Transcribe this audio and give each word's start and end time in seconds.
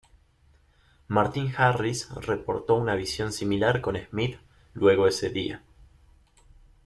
Martin 1.07 1.53
Harris 1.55 2.09
reportó 2.25 2.73
una 2.73 2.95
visión 2.95 3.31
similar 3.31 3.81
con 3.81 3.97
Smith 3.97 4.39
luego 4.73 5.05
ese 5.05 5.29
día. 5.29 5.61